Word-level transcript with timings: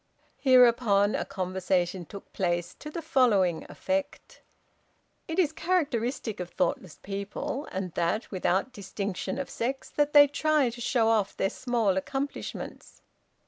Hereupon 0.39 1.13
a 1.13 1.25
conversation 1.25 2.05
took 2.07 2.33
place 2.33 2.73
to 2.79 2.89
the 2.89 3.03
following 3.03 3.67
effect: 3.69 4.41
"It 5.27 5.37
is 5.37 5.51
a 5.51 5.53
characteristic 5.53 6.39
of 6.39 6.49
thoughtless 6.49 6.97
people 7.03 7.67
and 7.71 7.91
that, 7.91 8.31
without 8.31 8.73
distinction 8.73 9.37
of 9.37 9.47
sex 9.47 9.91
that 9.91 10.13
they 10.13 10.25
try 10.27 10.71
to 10.71 10.81
show 10.81 11.07
off 11.09 11.37
their 11.37 11.51
small 11.51 11.97
accomplishments. 11.97 13.03